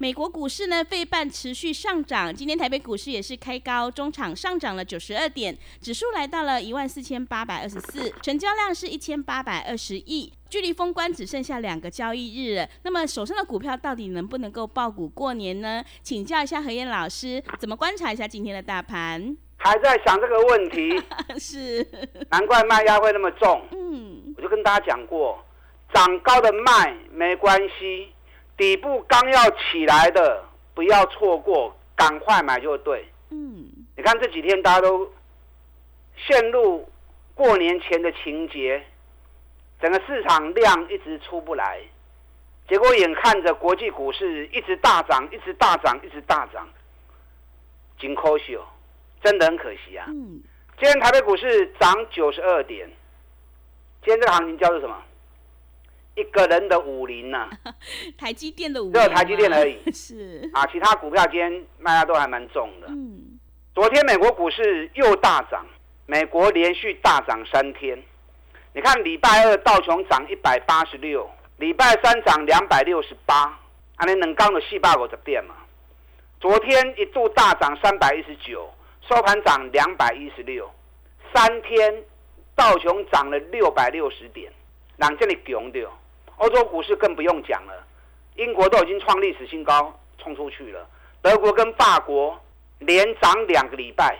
[0.00, 2.34] 美国股市呢，费半持续上涨。
[2.34, 10.32] 今天台北股市也是开高，中场上涨了九十二点，指数来到了一万四千八百二十四，成交量是一千八百二十亿。
[10.48, 15.84] 距离封关只剩下两个交易日了，那么手上的股票到底能不能够爆股过年呢？
[16.02, 19.36] 请教一下何燕老师，怎么观察一下今天的大盘？
[19.58, 20.98] 还在想这个问题，
[21.38, 21.86] 是，
[22.30, 23.60] 难怪卖压会那么重。
[23.72, 25.44] 嗯，我就跟大家讲过，
[25.92, 28.08] 涨高的卖没关系。
[28.60, 30.44] 底部刚要起来的，
[30.74, 33.08] 不要错过，赶快买就对。
[33.30, 35.10] 嗯，你看这几天大家都
[36.14, 36.86] 陷入
[37.34, 38.84] 过年前的情节，
[39.80, 41.80] 整个市场量一直出不来，
[42.68, 46.68] 结果眼看着国际股市一直大涨，一直大涨，一直大涨，
[47.98, 48.66] 真可惜哦，
[49.22, 50.04] 真的很可惜啊。
[50.10, 50.42] 嗯，
[50.78, 52.86] 今天台北股市涨九十二点，
[54.04, 55.02] 今天这个行情叫做什么？
[56.20, 57.48] 一个人的武林呐，
[58.18, 59.78] 台积电的武林，只有台积电而已。
[59.90, 62.86] 是啊，其他股票今天卖压都还蛮重的。
[62.88, 63.38] 嗯，
[63.74, 65.66] 昨天美国股市又大涨，
[66.06, 68.00] 美国连续大涨三天。
[68.74, 73.58] 你看礼拜二道琼涨一百八十六，礼拜三涨两百六十八，
[73.96, 75.54] 安尼能刚的细胞股的点嘛？
[76.38, 78.70] 昨天一度大涨三百一十九，
[79.08, 80.70] 收盘涨两百一十六，
[81.34, 82.04] 三天
[82.54, 84.52] 道琼涨了六百六十点，
[84.96, 85.90] 人这里强掉。
[86.40, 87.86] 欧洲股市更不用讲了，
[88.36, 90.88] 英国都已经创历史新高，冲出去了。
[91.20, 92.40] 德国跟法国
[92.78, 94.18] 连涨两个礼拜，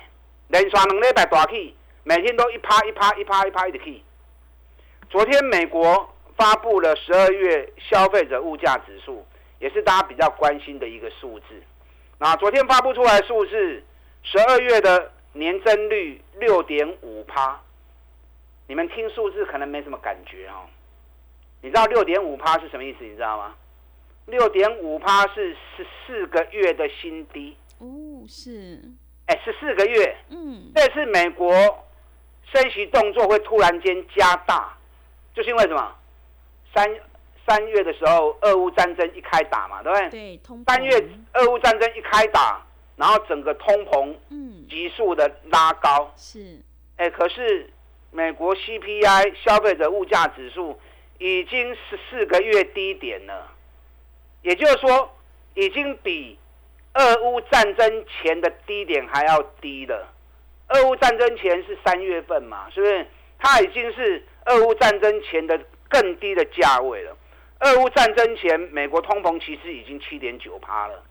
[0.49, 4.05] 连刷两礼拜大起，每天都一趴一趴一趴一趴一直起。
[5.09, 9.27] 昨天美国发布了十二月消费者物价指数，
[9.59, 11.47] 也是大家比较关心的一个数字。
[12.19, 13.83] 那昨天发布出来数字，
[14.25, 17.59] 十二月的年增率六点五趴，
[18.67, 20.69] 你们听数字可能没什么感觉哦。
[21.63, 23.05] 你知道六点五趴是什么意思？
[23.05, 23.55] 你知道吗？
[24.27, 28.81] 六点五趴是十四个月的新低哦，是，
[29.27, 31.53] 哎，十四个月，嗯，这次美国
[32.53, 34.77] 升息动作会突然间加大，
[35.35, 35.95] 就是因为什么？
[36.75, 36.89] 三
[37.47, 40.11] 三月的时候，俄乌战争一开打嘛，对不对？
[40.11, 42.65] 对，通三月俄乌战争一开打，
[42.97, 46.61] 然后整个通膨，嗯，急速的拉高，是，
[46.97, 47.69] 哎，可是
[48.13, 50.79] 美国 CPI 消费者物价指数。
[51.21, 53.53] 已经十四个月低点了，
[54.41, 55.15] 也就是说，
[55.53, 56.39] 已经比
[56.95, 60.11] 俄乌战争前的低点还要低了。
[60.69, 63.07] 俄乌战争前是三月份嘛，是不是？
[63.39, 65.61] 它已经是俄乌战争前的
[65.91, 67.15] 更低的价位了。
[67.59, 71.03] 俄乌战争前，美国通膨其实已经七点九趴了，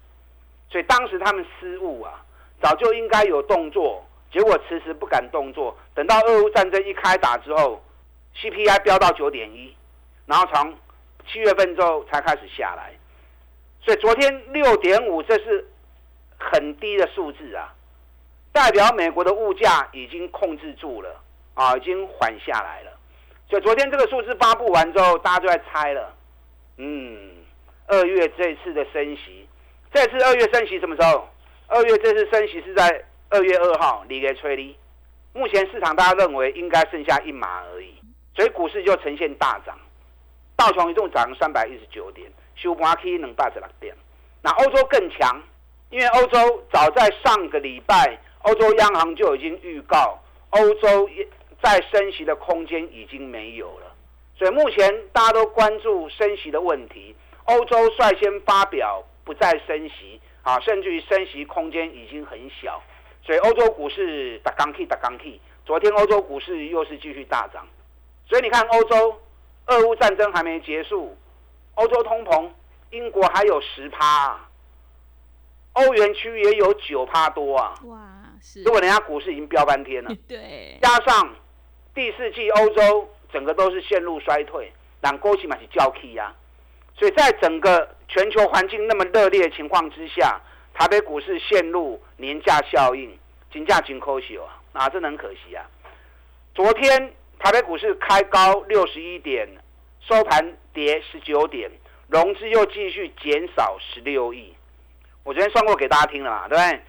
[0.71, 2.25] 所以当时他们失误啊，
[2.59, 5.77] 早就应该有动作，结果迟迟不敢动作。
[5.93, 7.79] 等到俄乌战争一开打之后
[8.35, 9.75] ，CPI 飙到九点一。
[10.29, 10.77] 然后从
[11.27, 12.93] 七月份之后才开始下来，
[13.81, 15.67] 所以昨天六点五这是
[16.37, 17.73] 很低的数字啊，
[18.51, 21.19] 代表美国的物价已经控制住了
[21.55, 22.91] 啊，已经缓下来了。
[23.49, 26.15] 所以昨天这个数字发布完之后，大家就在猜了，
[26.77, 27.31] 嗯，
[27.87, 29.49] 二月这次的升息，
[29.91, 31.27] 这次二月升息什么时候？
[31.65, 34.77] 二月这次升息是在二月二号，离给吹离。
[35.33, 37.95] 目前市场大家认为应该剩下一码而已，
[38.35, 39.75] 所以股市就呈现大涨。
[40.59, 43.95] 道琼一共涨三百一十九点，收盘 K 能八十六点。
[44.41, 45.41] 那欧洲更强，
[45.89, 51.09] 因为欧洲早在上个礼拜，欧洲央行就已经预告，欧洲
[51.63, 53.95] 在升息的空间已经没有了。
[54.37, 62.83] 所以目前大家都关注升息的问题，欧洲率先发表不再升息啊，甚至于升息空间已经很小。
[63.23, 67.65] 所以欧洲股市打刚 K 打刚 K，昨天欧洲股市又是继续大涨。
[68.27, 69.17] 所以你看欧洲。
[69.69, 71.15] 俄乌战争还没结束，
[71.75, 72.49] 欧洲通膨，
[72.91, 74.39] 英国还有十趴，
[75.73, 77.73] 欧元区也有九趴多啊！
[77.85, 77.99] 哇，
[78.41, 78.63] 是。
[78.63, 81.35] 如果人家股市已经飙翻天了， 对，加上
[81.93, 86.33] 第四季欧洲整个都是陷入衰退，但过去嘛是交 key 呀，
[86.95, 90.41] 所以在整个全球环境那么热烈的情况之下，
[90.73, 93.15] 台北股市陷入年假效应，
[93.53, 95.63] 金价金可惜啊，啊，真的很可惜啊！
[96.55, 99.47] 昨天台北股市开高六十一点，
[100.01, 101.71] 收盘跌十九点，
[102.07, 104.53] 融资又继续减少十六亿。
[105.23, 106.81] 我昨天算过给大家听了嘛，对不对？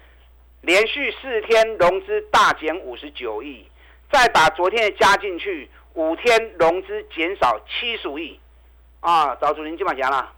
[0.61, 3.65] 连续四天融资大减五十九亿，
[4.11, 8.37] 再把昨天的加进去，五天融资减少七十五亿。
[8.99, 10.31] 啊，找主人今晚讲了，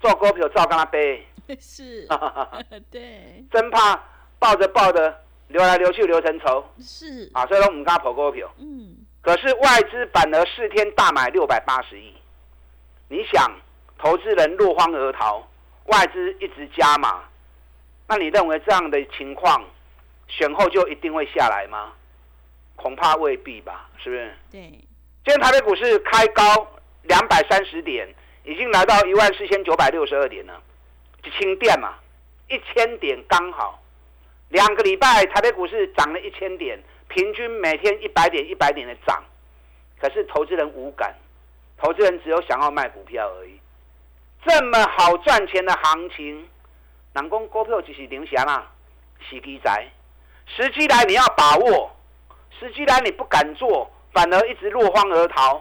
[0.00, 1.26] 做股票照跟他背，
[1.60, 2.06] 是，
[2.90, 4.02] 对，真怕
[4.38, 6.64] 抱着抱着流来流去流成仇。
[6.80, 12.14] 是，啊，所以说我们刚跑股票，嗯，可是外资反而四天大买六百八十亿，
[13.08, 13.50] 你想，
[13.98, 15.46] 投资人落荒而逃，
[15.86, 17.24] 外资一直加码。
[18.06, 19.62] 那你认为这样的情况，
[20.28, 21.92] 选后就一定会下来吗？
[22.76, 24.34] 恐怕未必吧，是不是？
[24.50, 24.60] 对。
[24.60, 26.42] 今天台北股市开高
[27.02, 28.08] 两百三十点，
[28.44, 30.62] 已经来到一万四千九百六十二点了，
[31.38, 31.94] 轻电嘛，
[32.48, 33.82] 一千点刚好。
[34.48, 39.22] 两个礼拜台北股市涨了一千点，平均每天一百点一百点的涨，
[40.00, 41.14] 可是投资人无感，
[41.76, 43.58] 投资人只有想要卖股票而已。
[44.46, 46.48] 这么好赚钱的行情。
[47.14, 48.70] 人工股票就是零钱啦，
[49.28, 49.90] 时机在，
[50.46, 51.90] 时机来你要把握，
[52.60, 55.60] 时机来你不敢做，反而一直落荒而逃，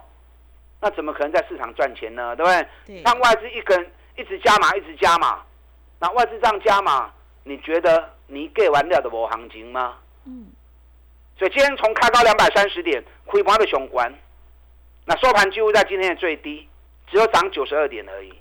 [0.82, 2.36] 那怎么可能在市场赚钱呢？
[2.36, 3.02] 对不对？
[3.02, 5.42] 让外资一根一直加码，一直加码，
[6.00, 7.12] 那外资这样加码，
[7.44, 9.98] 你觉得你给完了的无行情吗？
[10.26, 10.52] 嗯。
[11.38, 14.12] 所以今天从开高两百三十点，回盘的雄关，
[15.06, 16.68] 那收盘几乎在今天的最低，
[17.12, 18.34] 只有涨九十二点而已。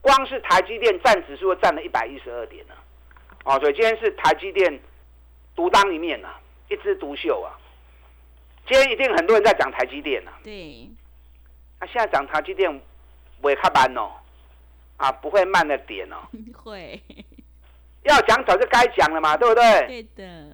[0.00, 2.74] 光是台积电占指数占了一百一十二点呢，
[3.44, 4.80] 哦，所以今天是台积电
[5.54, 6.28] 独当一面呐，
[6.68, 7.52] 一枝独秀啊。
[8.66, 10.30] 今天一定很多人在讲台积电呐。
[10.42, 10.88] 对。
[11.80, 12.80] 那现在讲台积电
[13.42, 14.12] 会卡慢哦，
[14.96, 16.16] 啊，不会慢了点哦。
[16.64, 17.00] 会。
[18.04, 19.86] 要讲早就该讲了嘛，对不对？
[19.86, 20.52] 对的。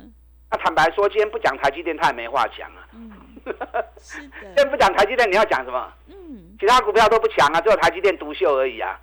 [0.55, 2.87] 那坦白说，今天不讲台积电，他也没话讲啊。
[2.93, 3.11] 嗯。
[3.99, 4.37] 是的。
[4.41, 5.93] 今天不讲台积电，你要讲什么？
[6.07, 6.57] 嗯。
[6.61, 8.97] 其他股票都不强啊，只有台积电独秀而已啊。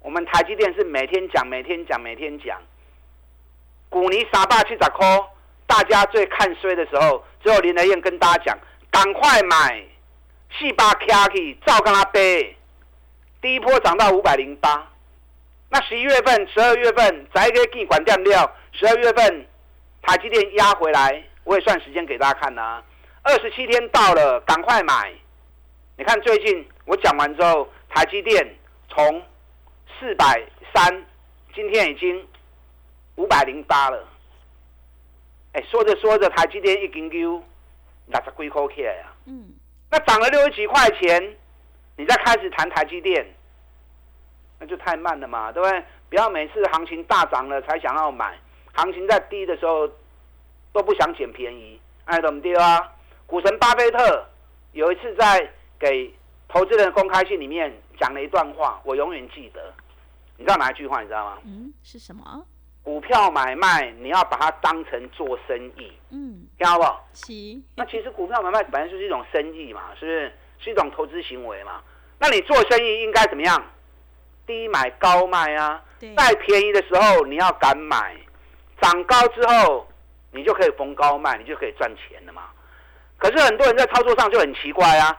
[0.00, 2.60] 我们台积电是每天讲，每天讲，每天讲。
[3.88, 5.06] 股尼傻爸七十块，
[5.66, 8.58] 大家最看衰的时候，只有林德燕跟大家讲，
[8.90, 9.82] 赶快买，
[10.52, 12.54] 四八卡去照跟他背。
[13.40, 14.86] 第一波涨到五百零八，
[15.70, 19.46] 那十一月份、十二月份再给给管掉掉，十二月份
[20.08, 22.82] 台积电压回来，我也算时间给大家看呐。
[23.20, 25.12] 二十七天到了，赶快买。
[25.98, 28.56] 你看最近我讲完之后，台积电
[28.88, 29.22] 从
[30.00, 31.04] 四百三，
[31.54, 32.26] 今天已经
[33.16, 34.08] 五百零八了。
[35.52, 37.44] 哎，说着说着，台积电一根 Q，
[38.06, 39.12] 那是贵口起来呀。
[39.26, 39.52] 嗯。
[39.90, 41.36] 那涨了六十几块钱，
[41.98, 43.26] 你再开始谈台积电，
[44.58, 45.84] 那就太慢了嘛，对不对？
[46.08, 48.38] 不要每次行情大涨了才想要买，
[48.74, 49.88] 行情在低的时候
[50.72, 52.92] 都不想捡便宜，哎，怎么丢啊？
[53.26, 54.26] 股神巴菲特
[54.72, 56.12] 有一次在给
[56.48, 59.72] 投资人的公开信里面讲了一段话，我永远记得。
[60.36, 61.00] 你知道哪一句话？
[61.02, 61.38] 你知道吗？
[61.44, 62.46] 嗯，是什么？
[62.82, 65.92] 股票买卖你要把它当成做生意。
[66.10, 66.84] 嗯，听好不？
[67.12, 67.62] 七。
[67.74, 70.32] 那其实股票买卖本来就是一种生意嘛，是不是？
[70.60, 71.82] 是一种投资行为嘛？
[72.18, 73.62] 那你做生意应该怎么样？
[74.46, 75.84] 低买高卖啊。
[76.16, 78.16] 再便宜的时候你要敢买，
[78.80, 79.86] 涨高之后
[80.32, 82.42] 你就可以逢高卖，你就可以赚钱了嘛。
[83.16, 85.16] 可是很多人在操作上就很奇怪啊，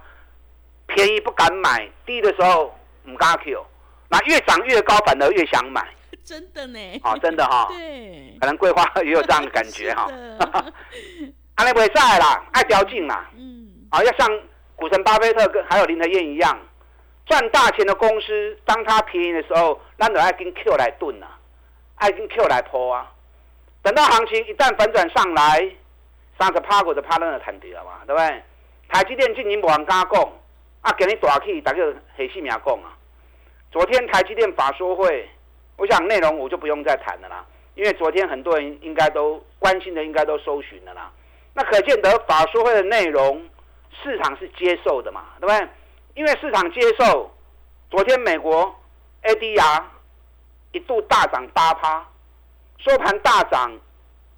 [0.88, 2.74] 便宜不敢买，低的时候
[3.06, 3.66] 唔敢 Q。
[4.10, 5.88] 那越涨越高，反而越想买，
[6.26, 6.80] 真的呢？
[7.04, 7.68] 哦，真的哈。
[7.76, 10.08] 对，可能桂花也有这样的感觉哈。
[11.56, 13.30] 阿内不会在啦，爱标劲啦。
[13.36, 13.68] 嗯。
[13.92, 14.28] 啊，要像
[14.76, 16.58] 股神巴菲特跟还有林德燕一样，
[17.26, 21.38] 赚大钱的公司，当它便宜的时候，那就爱跟 Q 来炖啊，
[21.96, 23.12] 爱跟 Q 来抛啊。
[23.82, 25.70] 等到行情一旦反转上来，
[26.38, 28.44] 三十趴或者趴那个弹掉嘛，对不对？
[28.90, 30.22] 台积电今年无人敢讲，
[30.82, 31.84] 啊，今日大起，大家
[32.16, 32.98] 黑死命讲啊。
[33.72, 35.30] 昨天台积电法说会，
[35.78, 37.46] 我想内容我就不用再谈了啦，
[37.76, 41.12] 因为昨天很多人应该都关心的，应该都搜寻了啦。
[41.54, 43.48] 那可见得法说会的内容，
[44.04, 45.70] 市场是接受的嘛，对不对？
[46.16, 47.32] 因为市场接受，
[47.92, 48.76] 昨天美国
[49.24, 49.84] ADR
[50.72, 52.06] 一度大涨八趴，
[52.80, 53.78] 收盘大涨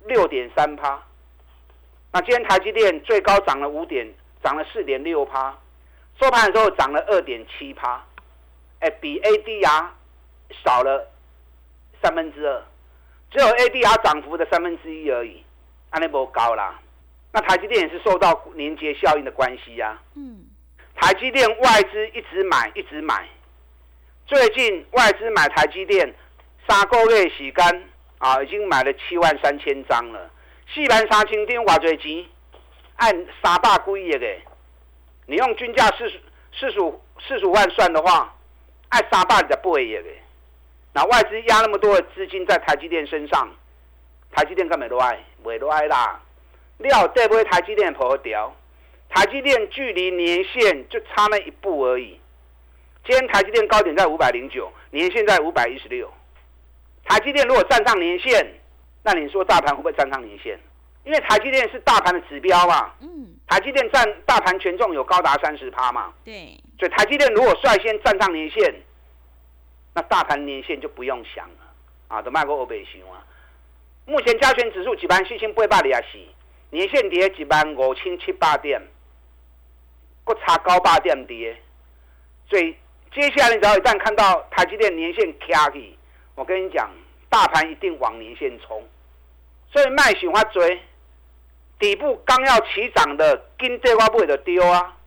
[0.05, 1.01] 六点三趴。
[2.11, 4.11] 那今天台积电最高涨了五点，
[4.43, 5.55] 涨了四点六趴，
[6.19, 8.03] 收盘的时候涨了二点七趴。
[8.79, 9.85] 哎，比 ADR
[10.63, 11.07] 少了
[12.01, 12.63] 三分之二，
[13.29, 15.43] 只有 ADR 涨幅的三分之一而已，
[15.91, 16.79] 安利波高啦。
[17.31, 19.97] 那台积电也是受到连接效应的关系呀。
[20.15, 20.45] 嗯。
[20.95, 23.27] 台积电外资一直买，一直买。
[24.25, 26.13] 最近外资买台积电
[26.67, 27.89] 三个月时间
[28.21, 30.29] 啊，已经买了七万三千张了。
[30.71, 32.23] 四万三千张，偌侪钱？
[32.97, 33.11] 按
[33.43, 34.27] 三百几亿的，
[35.25, 36.21] 你用均价四十
[36.53, 38.31] 四十五四十五万算的话，
[38.89, 40.03] 按三百二十八亿的。
[40.93, 43.49] 那外资压那么多的资金在台积电身上，
[44.33, 46.21] 台积电干没落爱，没落爱啦。
[46.77, 47.43] 料对不对？
[47.45, 48.55] 台积电破掉，
[49.09, 52.19] 台积电距离年线就差那一步而已。
[53.03, 56.11] 今天台积电高点在五百零九，年线在五百一十六。
[57.05, 58.45] 台积电如果站上年线，
[59.03, 60.59] 那你说大盘会不会站上年线？
[61.03, 62.91] 因为台积电是大盘的指标嘛。
[63.01, 63.27] 嗯。
[63.47, 66.13] 台积电占大盘权重有高达三十趴嘛。
[66.23, 66.57] 对。
[66.79, 68.73] 所以台积电如果率先站上年线，
[69.93, 71.73] 那大盘年线就不用想了
[72.07, 73.25] 啊，都卖过欧北行啊。
[74.05, 76.17] 目前加权指数几万四千八百里啊是。
[76.69, 78.81] 年线跌几万五千七八点，
[80.23, 81.53] 不差高八点跌，
[82.49, 82.73] 所以
[83.13, 85.97] 接下来你只要一旦看到台积电年线卡起，
[86.41, 86.89] 我跟你讲，
[87.29, 88.83] 大盘一定往年线冲，
[89.71, 90.81] 所以卖喜欢追
[91.77, 94.97] 底部刚要起涨的，跟这块不会的丢啊。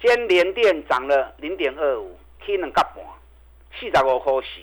[0.00, 3.04] 今天连电涨了零点二五，起两角半，
[3.76, 4.60] 四十五块四。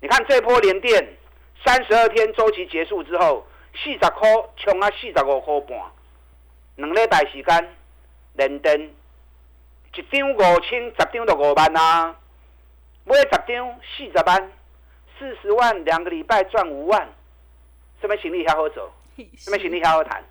[0.00, 1.16] 你看这波连电
[1.64, 3.46] 三十二天周期结束之后。
[3.76, 5.78] 四十块冲啊，四十五块半，
[6.76, 7.76] 两礼拜时间，
[8.34, 8.90] 连电
[9.94, 12.16] 一张五千，十张就五万啊，
[13.04, 14.52] 买十张四十万，
[15.18, 17.08] 四十万两个礼拜赚五万，
[18.00, 18.92] 什么生意遐好走？
[19.38, 20.22] 什么生意遐好谈？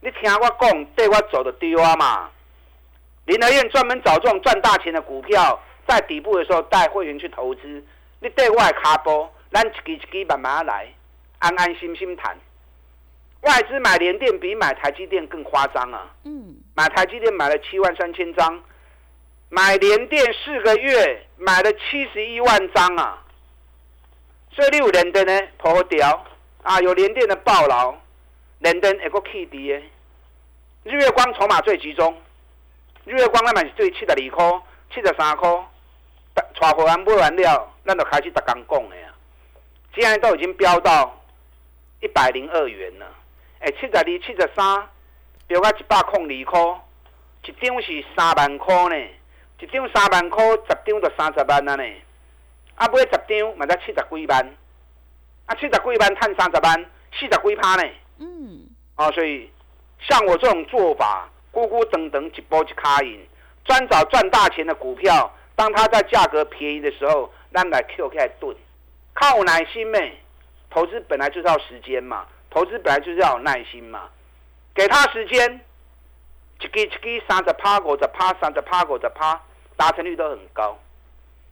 [0.00, 2.30] 你听我讲，对我走的丢啊嘛！
[3.24, 7.84] 林德燕专门找这种赚大钱的股票，在底部的时候带会员去投资，
[8.20, 10.86] 你对外卡波，咱一支一支慢慢来。
[11.38, 12.34] 安安心心谈，
[13.42, 16.10] 外资买联电比买台积电更夸张啊！
[16.24, 18.62] 嗯，买台积电买了七万三千张，
[19.50, 23.22] 买联电四个月买了七十一万张啊！
[24.56, 26.26] 所以你有连电呢破掉。
[26.62, 27.94] 啊，有连电的暴劳，
[28.58, 29.78] 连电一个 K D 的，
[30.82, 32.20] 日月光筹码最集中，
[33.04, 35.48] 日月光那买是最七十二块、七十三块，
[36.34, 39.14] 带货完买完了，咱就开始逐工讲的啊！
[39.94, 41.12] 现在都已经飙到。
[42.02, 43.06] 一百零二元了，
[43.60, 44.86] 哎，七十二、七十三，
[45.46, 46.80] 飙到一百空二块，
[47.44, 49.08] 一张是三万块呢，
[49.60, 51.84] 一张三万块，十张就三十万啊呢，
[52.76, 54.56] 啊，买十张嘛才七十几万，
[55.46, 57.82] 啊，七十几万赚三十万，四十几趴呢，
[58.18, 59.50] 嗯，啊，所以
[60.00, 63.26] 像我这种做法，咕咕等等一波一卡赢，
[63.64, 68.54] 专找赚大钱的股票，当它在价格便宜的时候，咱来 Q 开蹲，
[69.14, 70.18] 靠耐心咩？
[70.68, 74.10] 投资本来就是要时间嘛，投资本来就是要有耐心嘛，
[74.74, 75.60] 给他时间，
[76.60, 79.40] 一支一支三十趴、五十趴、三十趴、五十趴，
[79.76, 80.78] 达成率都很高。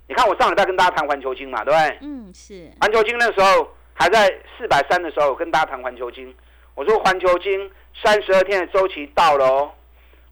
[0.07, 1.99] 你看我上礼拜跟大家谈环球金嘛，对不对？
[2.03, 2.71] 嗯，是。
[2.81, 6.35] 环球金那时候还在四百三的时候，我跟大家谈环球金，
[6.75, 7.71] 我说环球金
[8.03, 9.73] 三十二天的周期到了哦，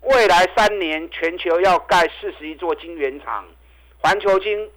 [0.03, 3.47] 未来三年全球要盖四十一座晶圆厂，
[3.99, 4.71] 环球金。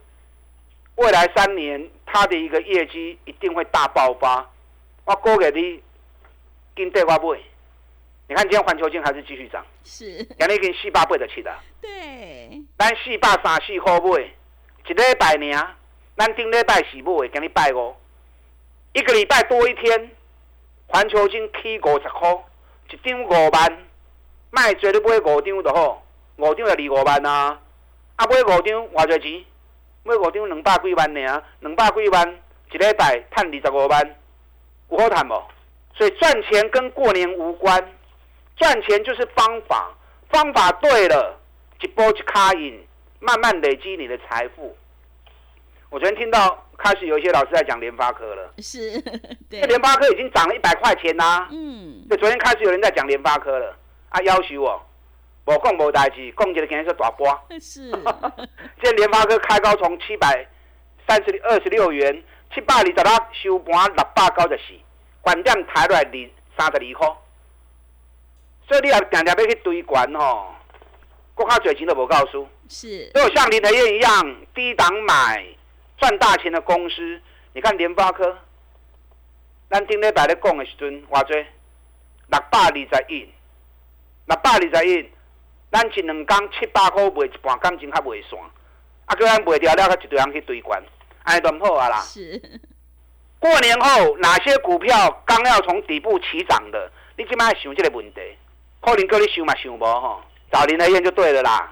[0.96, 4.50] 未来三年，它的一个业绩一定会大爆发。
[5.04, 5.82] 我估给你，
[6.74, 7.38] 跟对我买。
[8.30, 11.54] 你看今天环球金还是继续涨，是，人家跟四八倍的起的。
[11.82, 12.64] 对。
[12.78, 14.32] 咱四八三四块买，
[14.88, 15.76] 一礼拜呢，
[16.16, 17.96] 咱顶礼拜是买，给你拜五，
[18.94, 20.12] 一个礼拜多一天，
[20.88, 22.30] 环球金起五十块，
[22.92, 23.88] 一张五万，
[24.52, 26.04] 卖做你买五张就好，
[26.38, 27.60] 五张就二五万啊，
[28.16, 29.44] 啊买五张偌侪钱？
[30.04, 32.40] 买五张两百几万呢，两百几万
[32.72, 34.16] 一礼拜赚二十五万，
[34.92, 35.44] 有好赚无？
[35.98, 37.84] 所以赚钱跟过年无关，
[38.56, 39.92] 赚钱就是方法，
[40.30, 41.40] 方法对了，
[41.82, 42.86] 一波一卡印，
[43.20, 44.76] 慢慢累积你的财富。
[45.90, 49.00] 我昨天听到开始有一些老师在讲联发科了，是，
[49.50, 51.48] 对，联发科已经涨了一百块钱啦。
[51.52, 53.76] 嗯，对，昨天开始有人在讲联发科了，
[54.10, 54.86] 啊，要求我。
[55.46, 57.28] 我讲无代志，讲一个今日是大波。
[57.62, 57.92] 是。
[58.82, 60.46] 这联发科开高从七百
[61.08, 64.74] 三十二十六元，七百二十六收盘六百九十四，
[65.22, 67.16] 关键抬落来二三十二块。
[68.68, 70.55] 所以你也定定要去堆关吼，
[71.36, 72.48] 国较侪钱都无告诉。
[72.68, 73.12] 是。
[73.14, 75.46] 都有像林德燕一样低档买
[75.98, 77.22] 赚大钱的公司，
[77.54, 78.36] 你看联发科，
[79.70, 83.30] 咱顶礼拜咧讲的时阵，偌济六百二十亿，
[84.26, 85.12] 六百二十亿。
[85.72, 88.40] 咱一两工七百块卖一半，感情较袂散，
[89.08, 90.82] 啊，叫咱卖掉了，佮一堆人去堆关，
[91.24, 92.00] 安尼都唔好啊啦。
[92.00, 92.42] 是。
[93.40, 96.90] 过年后哪些股票刚要从底部起涨的？
[97.18, 98.22] 你即摆想这个问题，
[98.80, 100.24] 可能叫你想嘛想无吼，
[100.56, 101.70] 找林德燕就对了啦。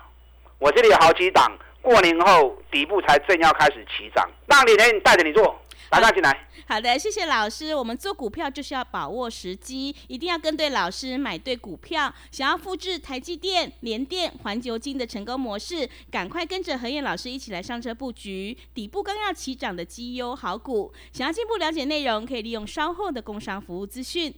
[0.60, 1.50] 我这里有好几档，
[1.82, 5.58] 过年后底部才正要开始起涨，让林德燕带着你做。
[5.90, 6.48] 马上进来。
[6.68, 7.74] 好的，谢谢老师。
[7.74, 12.14] 我们做股票就是要把握时机，一定要跟对老师，买对股票。
[12.30, 20.92] 想要复制台积电、联电、环球金的成功模式，赶快跟着何燕老师一起来上车布局底部刚要起涨的绩优好股。
[21.14, 24.34] 想要进一步了解内容，可以利用稍后的工商服务资讯。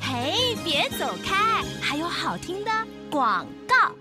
[0.00, 2.70] 嘿，别走开，还有好听的
[3.10, 3.94] 广告。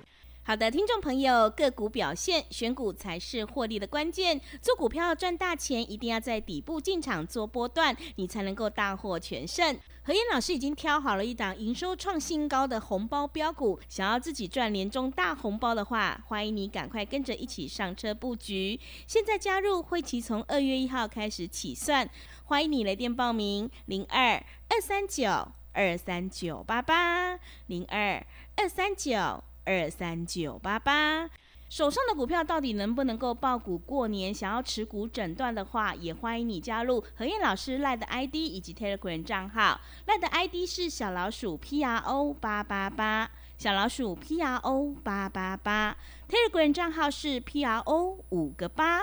[0.43, 4.39] 好的，听众朋友，个股表现，选股才是获利的关键。
[4.61, 9.77] 做股票赚大钱，一定要在底部进场做波段，你才能够大获全胜。
[10.03, 18.79] 何燕老师已经挑好了一档营收创新高的红包标股，想要自己赚年终大红包的话，欢迎你赶快跟着一起上车布局。
[19.05, 22.09] 现在加入会期从二月一号开始起算，
[22.45, 28.25] 欢迎你来电报名：零二二三九二三九八八零二
[28.57, 29.43] 二三九。
[29.69, 31.29] 二三九八八，
[31.67, 34.33] 手上的股票到底能不能够爆股过年？
[34.33, 39.81] 想要持股诊断的话，也欢迎你加入何燕老师赖的 ID 以及 Telegram 账号。
[40.05, 45.97] 赖的 ID 是小老鼠 P R O 八八八，小老鼠 P R O 八八八
[46.29, 49.01] ，Telegram 账号是 P R O 五个八。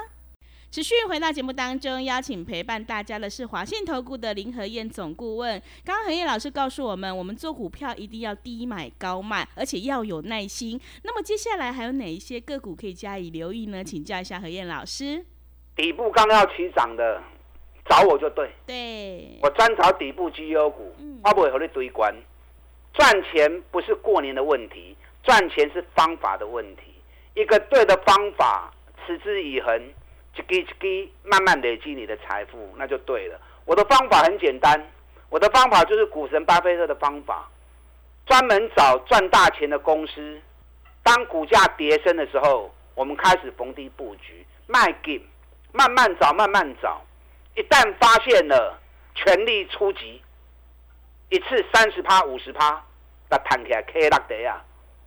[0.75, 5.63] 持续回到节目当中，邀请陪伴大家的是华信投顾的林和燕总顾问。
[5.85, 10.81] 刚刚何燕老师告诉我们，我们做股票一定要低买高卖，而且要有耐心。
[11.05, 13.85] 那么接下来还有哪一些个股可以加以留意呢？
[13.85, 15.25] 请教一下何燕老师。
[15.77, 17.23] 底部刚要起涨的，
[17.89, 18.51] 找我就对。
[18.67, 22.13] 对，我专找底部绩优股，我不会和你堆关。
[22.95, 26.83] 赚钱不是过年的问题，赚钱是方法的问题。
[27.37, 28.75] 一个对的方法，
[29.07, 29.81] 持之以恒。
[30.37, 33.41] 一滴一滴慢慢累积你的财富，那就对了。
[33.65, 34.91] 我的方法很简单，
[35.31, 37.49] 我的方法就是股神巴菲特的方法，
[38.27, 40.41] 专门找赚大钱的公司。
[41.03, 45.25] 当股价跌升的时候，我们开始逢低布局，卖进，
[45.73, 47.03] 慢慢找，慢慢找。
[47.55, 48.79] 一旦发现了，
[49.15, 50.21] 全力出击，
[51.29, 52.83] 一次三十趴、五十趴，
[53.29, 54.65] 那弹起来 K 拉得啊！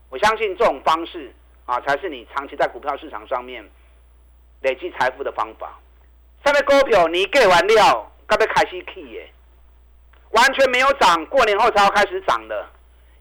[0.10, 1.34] 我相信这种方式
[1.66, 3.68] 啊，才是你长期在股票市场上面。
[4.62, 5.78] 累积财富的方法，
[6.44, 9.32] 上面股票你给完了，刚要开始起耶，
[10.32, 12.68] 完全没有涨，过年后才要开始涨的，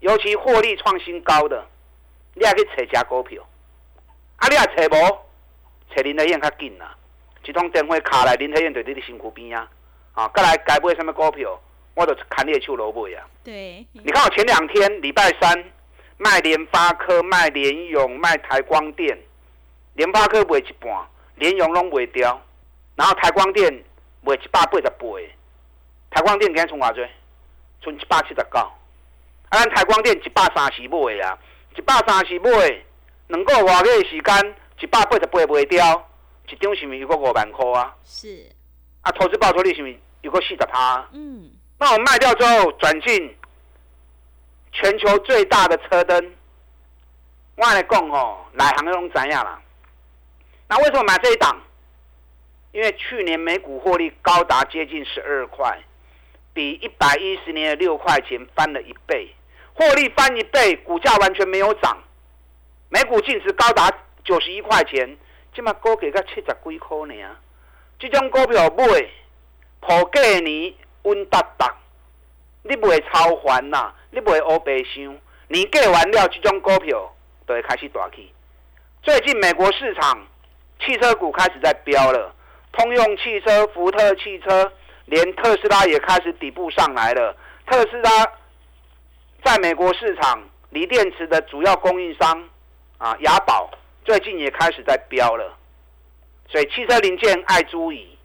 [0.01, 1.65] 尤其获利创新高的，
[2.35, 3.47] 你还可以找加股票，
[4.37, 5.19] 啊，你也找无，
[5.95, 6.97] 找林德燕较紧啦，
[7.45, 9.69] 一通电话卡来，林德燕就在你的身躯边啊，
[10.15, 11.61] 啊，再来该买什么股票，
[11.95, 13.27] 我都砍你的手落买啊。
[13.45, 15.65] 对，你看我前两天礼拜三
[16.17, 19.17] 卖联发科、卖联永、卖台光电，
[19.95, 21.07] 联发科卖一半。
[21.37, 22.41] 连用拢卖掉，
[22.95, 23.73] 然后台光电
[24.23, 25.07] 卖一百八十八，
[26.11, 27.01] 台光电今日剩偌济？
[27.83, 28.59] 剩一百七十九。
[28.59, 28.73] 啊，
[29.51, 31.39] 咱台光电一百三十买啊，
[31.77, 32.51] 一百三十买，
[33.29, 36.09] 两个外个时间一百八十八卖掉，
[36.49, 37.95] 一张是毋是有个五万块啊？
[38.05, 38.51] 是。
[39.03, 41.07] 啊，投资报酬率是毋是有个四十趴？
[41.13, 41.51] 嗯。
[41.79, 43.37] 那我卖掉之后转进
[44.73, 46.33] 全球最大的车灯，
[47.57, 49.61] 我来讲吼，内行拢知影啦。
[50.69, 51.61] 那为什么买这一档？
[52.73, 55.79] 因为去年每股获利高达接近十二块，
[56.53, 59.35] 比一百一十年的六块钱翻了一倍，
[59.73, 61.97] 获利翻一倍，股价完全没有涨，
[62.91, 63.91] 每股净值高达
[64.25, 65.17] 九十一块钱，
[65.55, 67.37] 今嘛股价才七十几块呢。
[67.99, 69.09] 这种股票买，
[69.81, 70.75] 破过年
[71.05, 71.75] 稳达达，
[72.63, 77.15] 你不会超还呐，你不会乌白想，年过完了，这种股票
[77.47, 78.31] 都会开始大起。
[79.03, 80.27] 最近美国市场。
[80.81, 82.35] 汽车股开始在飙了，
[82.73, 84.73] 通用汽车、福特汽车，
[85.07, 87.37] 连特斯拉也开始底部上来了。
[87.67, 88.11] 特斯拉
[89.45, 92.49] 在美国市场锂电池的主要供应商
[92.99, 93.71] 啊，雅宝
[94.05, 95.57] 最近也开始在飙了。
[96.49, 98.17] 所以汽车零件爱注意。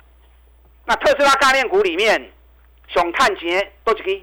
[0.85, 2.31] 那特斯拉概念股里面，
[2.87, 4.21] 熊探钱都几个？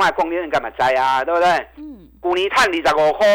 [0.00, 1.22] 外供应链干嘛在啊？
[1.24, 1.48] 对不对？
[1.76, 2.08] 嗯。
[2.20, 3.26] 股尼探二十五块，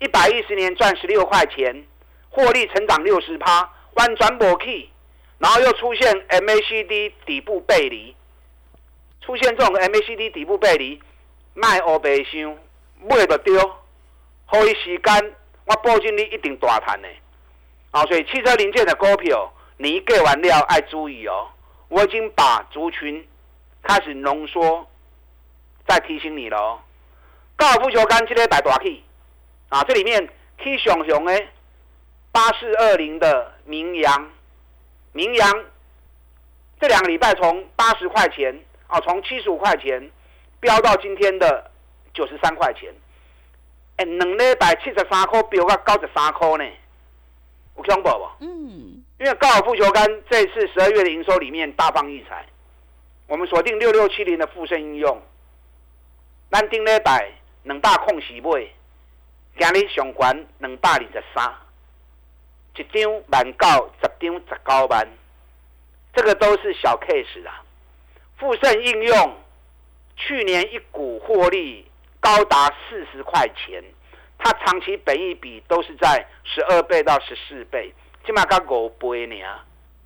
[0.00, 1.84] 一百一十年赚十六块钱。
[2.30, 4.88] 获利成长六十趴，弯转不起，
[5.38, 8.14] 然后又出现 MACD 底部背离，
[9.20, 11.02] 出现这种 MACD 底部背离，
[11.54, 12.56] 卖乌白箱，
[13.02, 13.58] 买就丢，
[14.46, 17.08] 好一时间，我保证你一定大赚的。
[17.90, 21.48] 啊，所以汽车零件的股票，你一给完料爱注意哦。
[21.88, 23.26] 我已经把族群
[23.82, 24.86] 开始浓缩，
[25.88, 26.78] 再提醒你了哦。
[27.56, 29.02] 高尔夫球杆这个摆大气，
[29.68, 31.42] 啊，这里面去熊熊的。
[32.32, 34.30] 八四二零的名扬，
[35.12, 35.64] 名扬
[36.80, 40.10] 这两个礼拜从八十块钱啊，从七十五块钱
[40.60, 41.70] 飙到今天的
[42.14, 42.94] 九十三块钱，
[43.96, 46.64] 哎，两礼拜七十三块飙到九十三块呢，
[47.76, 48.28] 有恐怖不？
[48.40, 52.46] 嗯，因为高尔夫球杆这次十二月的营收里面大放异彩，
[53.26, 55.20] 我们锁定六六七零的附身应用，
[56.50, 57.32] 咱顶礼拜
[57.64, 58.68] 两百空时买，
[59.58, 61.52] 今日上悬两百二十三，
[62.80, 65.06] 一张万九，十张十九万，
[66.14, 67.62] 这个都是小 case 啊。
[68.38, 69.36] 富盛应用
[70.16, 71.86] 去年一股获利
[72.20, 73.84] 高达四十块钱，
[74.38, 77.92] 它长期本益比都是在十二倍到十四倍。
[78.24, 79.36] 起码才五倍呢，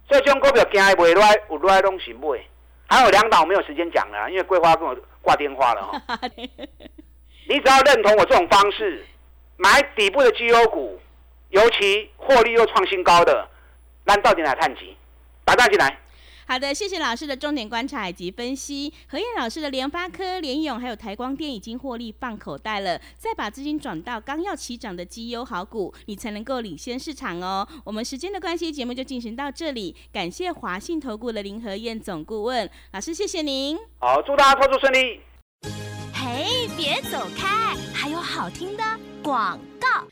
[0.09, 2.45] 所以这种股票惊伊卖落来，有落来拢是买。
[2.89, 6.21] 还有两档我没有时间讲了，因为桂花跟我挂电话了哈。
[7.49, 9.05] 你只要认同我这种方式，
[9.57, 11.01] 买底部的绩优股，
[11.55, 13.49] 尤其获利又创新高的，
[14.07, 14.97] 那到底哪探级？
[15.45, 16.01] 打蛋进来。
[16.49, 18.93] 好的，谢谢老师的重点观察以及分析。
[19.09, 27.67] 何燕老师的联发科、联勇还有台光电已经获利放口袋了，再把资金转到刚要起涨的绩优好股，你才能够领先市场哦。
[27.85, 29.95] 我们时间的关系，节目就进行到这里。
[30.13, 33.79] 感谢华信投顾的林和燕总顾问老师，谢谢您。
[34.01, 35.21] 好，祝大家操作顺利。
[36.13, 38.83] 嘿，别走开，还有好听的
[39.23, 40.05] 广告。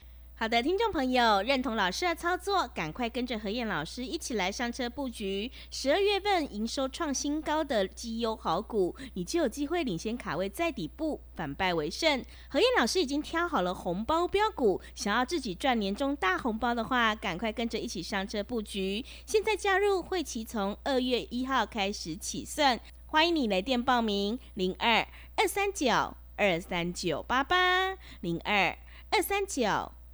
[0.43, 12.25] 好的，听众朋友，认同老师的操作，赶快跟着何燕老师一起来上车布局十二月份营收创新高的绩优好股，你就有机会领先卡位在底部，反败为胜。
[12.49, 19.05] 何燕老师已经挑好了红包标股，想要自己赚年终大红包的话，赶快跟着一起上车布局。
[19.25, 28.77] 现在加入会期从二月一号开始起算，欢迎你来电报名零二二三九二三九八八零二
[29.11, 29.93] 二三九。